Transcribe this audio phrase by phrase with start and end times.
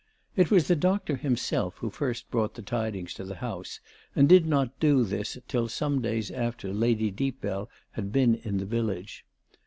[0.35, 3.79] It was the doctor himself who first brought the tidings to the house,
[4.15, 8.65] and did not do this till some days after Lady Deepbell had been in the
[8.65, 9.25] village.